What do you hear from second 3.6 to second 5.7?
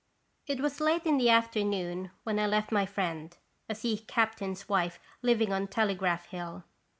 a sea captain's wife living on